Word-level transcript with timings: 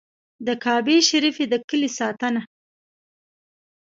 د 0.47 0.47
کعبې 0.63 0.97
شریفې 1.09 1.45
د 1.49 1.53
کیلي 1.69 1.89
ساتنه. 1.99 2.41